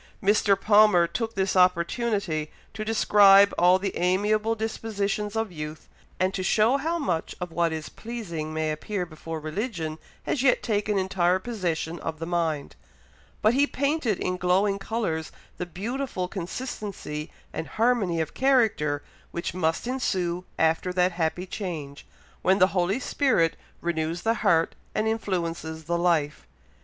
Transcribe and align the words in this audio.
Mr. 0.23 0.59
Palmer 0.59 1.05
took 1.05 1.35
this 1.35 1.55
opportunity 1.55 2.49
to 2.73 2.83
describe 2.83 3.53
all 3.55 3.77
the 3.77 3.95
amiable 3.95 4.55
dispositions 4.55 5.35
of 5.35 5.51
youth, 5.51 5.87
and 6.19 6.33
to 6.33 6.41
show 6.41 6.77
how 6.77 6.97
much 6.97 7.35
of 7.39 7.51
what 7.51 7.71
is 7.71 7.87
pleasing 7.87 8.51
may 8.51 8.71
appear 8.71 9.05
before 9.05 9.39
religion 9.39 9.99
has 10.23 10.41
yet 10.41 10.63
taken 10.63 10.97
entire 10.97 11.37
possession 11.37 11.99
of 11.99 12.17
the 12.17 12.25
mind; 12.25 12.75
but 13.43 13.53
he 13.53 13.67
painted 13.67 14.17
in 14.17 14.37
glowing 14.37 14.79
colours 14.79 15.31
the 15.57 15.67
beautiful 15.67 16.27
consistency 16.27 17.29
and 17.53 17.67
harmony 17.77 18.19
of 18.19 18.33
character 18.33 19.03
which 19.29 19.53
must 19.53 19.85
ensue 19.85 20.43
after 20.57 20.91
that 20.91 21.11
happy 21.11 21.45
change, 21.45 22.07
when 22.41 22.57
the 22.57 22.69
Holy 22.73 22.99
Spirit 22.99 23.55
renews 23.81 24.23
the 24.23 24.33
heart 24.41 24.73
and 24.95 25.07
influences 25.07 25.83
the 25.83 25.95
life. 25.95 26.47